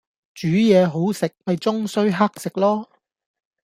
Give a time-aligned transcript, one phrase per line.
[0.33, 2.87] 煮嘢好食咪終須乞食囉